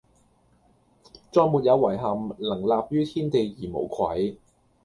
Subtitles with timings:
[1.31, 4.35] 再沒有遺憾，能立於天地而無愧！